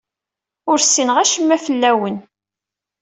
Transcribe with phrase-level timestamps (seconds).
[0.71, 2.17] Ur ssineɣ acemma fell-awen.